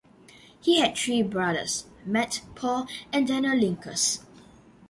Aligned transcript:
He 0.59 0.79
had 0.79 0.97
three 0.97 1.21
brothers: 1.21 1.85
Matt, 2.07 2.41
Paul, 2.55 2.87
and 3.13 3.27
Daniel 3.27 3.53
Linkous. 3.53 4.21